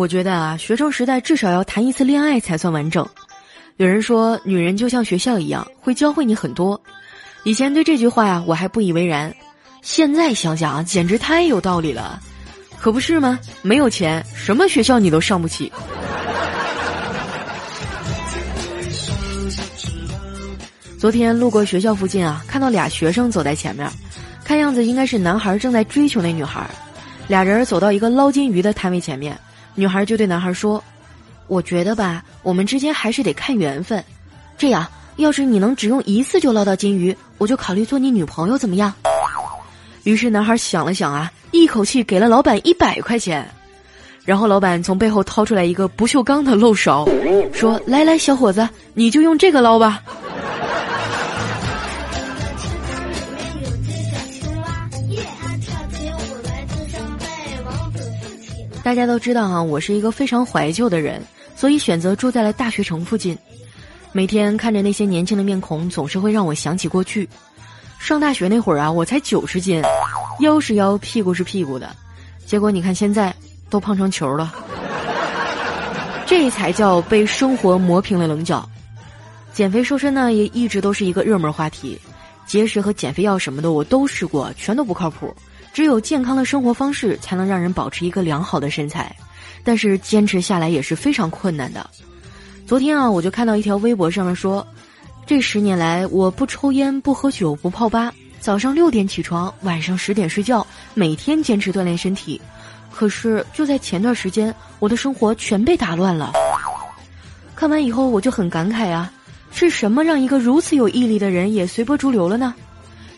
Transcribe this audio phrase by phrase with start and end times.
[0.00, 3.06] 我觉得啊，学生时代至少要谈一次恋爱才算完整。
[3.76, 6.80] 有人说，女人就像学校一样，会教会你很多。
[7.44, 9.30] 以前对这句话呀，我还不以为然。
[9.82, 12.18] 现在想想啊，简直太有道理了，
[12.78, 13.38] 可不是吗？
[13.60, 15.70] 没有钱，什么学校你都上不起。
[20.98, 23.86] 昨天路过学校附近啊，看到俩学生走在前面，
[24.46, 26.66] 看样子应该是男孩正在追求那女孩。
[27.28, 29.38] 俩人走到一个捞金鱼的摊位前面，
[29.74, 30.82] 女孩就对男孩说
[31.46, 34.02] ：“我觉得吧，我们之间还是得看缘分。
[34.58, 38.92] 这样，要是你能只用一次就捞到金鱼，我就考虑做你女朋友，怎么样？”
[40.04, 43.46] 于是男孩想了想啊，一口气给了老板一百块钱，
[44.24, 47.06] 然后老板从背后掏出来一个不锈钢的漏勺，
[47.52, 50.02] 说：“来来，小伙子，你就用这个捞吧。”
[58.82, 61.22] 大家都知道啊，我是一个非常怀旧的人，
[61.54, 63.36] 所以选择住在了大学城附近。
[64.10, 67.28] 每天看着那些年轻的面孔，总是会让我想起过去。
[67.98, 69.82] 上大学那会儿啊，我才九十斤，
[70.40, 71.94] 腰是腰，屁股是屁股的，
[72.46, 73.34] 结果你看现在
[73.68, 74.52] 都胖成球了，
[76.26, 78.66] 这才叫被生活磨平了棱角。
[79.52, 82.00] 减肥瘦身呢，也一直都是一个热门话题，
[82.46, 85.32] 节食和减肥药什么的我都试过，全都不靠谱。
[85.72, 89.14] 只有健康的生活方式才能让人保持一个良好的身材，
[89.62, 91.88] 但是坚持下来也是非常困难的。
[92.66, 94.66] 昨天啊，我就看到一条微博上面说。
[95.26, 102.40] 这十年来，我不抽烟，不喝酒，不泡吧，早上六点起床，晚上十点睡觉，每天坚持锻炼身体。
[102.90, 106.32] 可是就在前段时间，我的生活全被打乱了。
[107.54, 109.12] 看完以后，我就很感慨啊，
[109.52, 112.52] 是什么让一个如此有毅力的人也随波逐流了呢？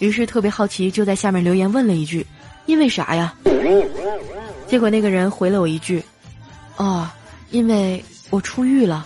[0.00, 2.26] 于是特别好奇，就在下面留言问了一句
[2.70, 3.34] ：“因为啥呀？”
[4.68, 6.02] 结果那个人回了我一句
[6.78, 7.08] ：“哦，
[7.50, 9.04] 因为我出狱了。”